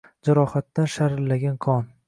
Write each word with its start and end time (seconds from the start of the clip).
Jarohatdan 0.29 0.89
sharillagan 0.95 1.63
qon 1.69 1.89